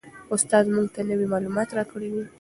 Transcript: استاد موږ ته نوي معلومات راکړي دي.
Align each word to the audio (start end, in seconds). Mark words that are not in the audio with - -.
استاد 0.35 0.63
موږ 0.73 0.87
ته 0.93 1.01
نوي 1.09 1.25
معلومات 1.33 1.69
راکړي 1.77 2.09
دي. 2.13 2.23